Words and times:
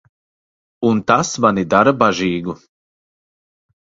Un 0.91 1.01
tas 1.11 1.33
mani 1.45 1.63
dara 1.73 1.93
bažīgu. 1.99 2.57